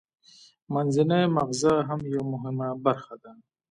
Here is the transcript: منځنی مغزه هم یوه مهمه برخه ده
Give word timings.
منځنی 0.73 1.21
مغزه 1.35 1.73
هم 1.87 1.99
یوه 2.13 2.25
مهمه 2.33 2.67
برخه 2.85 3.15
ده 3.21 3.31